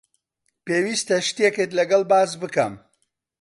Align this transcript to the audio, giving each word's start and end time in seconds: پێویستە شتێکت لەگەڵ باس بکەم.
پێویستە 0.65 1.17
شتێکت 1.27 1.69
لەگەڵ 1.79 2.01
باس 2.11 2.31
بکەم. 2.41 2.73